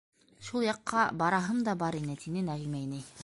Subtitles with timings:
[0.47, 3.07] Шул яҡҡа бараһым да бар ине,- тине Нәғимә инәй.